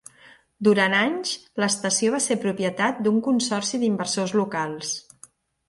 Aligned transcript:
Durant 0.67 0.95
anys, 0.99 1.33
l'estació 1.65 2.15
va 2.17 2.23
ser 2.29 2.39
propietat 2.47 3.05
d'un 3.09 3.21
consorci 3.29 3.83
d'inversors 3.85 4.37
locals. 4.43 4.99